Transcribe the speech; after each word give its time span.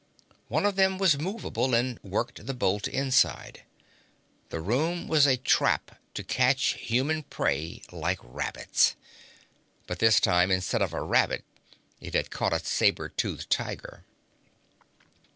One 0.47 0.65
of 0.65 0.77
them 0.77 0.97
was 0.97 1.19
movable 1.19 1.75
and 1.75 1.99
worked 2.01 2.47
the 2.47 2.55
bolt 2.55 2.87
inside. 2.87 3.61
The 4.49 4.59
room 4.59 5.07
was 5.07 5.27
a 5.27 5.37
trap 5.37 5.95
to 6.15 6.23
catch 6.23 6.73
human 6.73 7.21
prey 7.21 7.83
like 7.91 8.17
rabbits. 8.23 8.95
But 9.85 9.99
this 9.99 10.19
time 10.19 10.49
instead 10.49 10.81
of 10.81 10.93
a 10.93 11.03
rabbit 11.03 11.45
it 11.99 12.15
had 12.15 12.31
caught 12.31 12.51
a 12.51 12.57
saber 12.59 13.09
toothed 13.09 13.51
tiger. 13.51 14.03